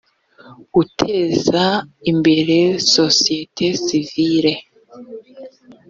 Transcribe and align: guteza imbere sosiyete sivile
guteza 0.73 1.63
imbere 2.11 2.57
sosiyete 2.93 3.67
sivile 3.83 4.51